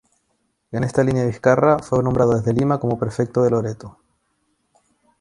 En 0.71 0.83
esta 0.83 1.03
línea 1.03 1.25
Vizcarra 1.27 1.77
fue 1.77 2.01
nombrado 2.01 2.35
desde 2.35 2.53
Lima 2.53 2.79
como 2.79 2.97
prefecto 2.97 3.43
de 3.43 3.51
Loreto. 3.51 3.99